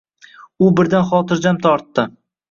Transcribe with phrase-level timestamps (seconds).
[0.67, 2.07] U birdan xotiijam tortdi: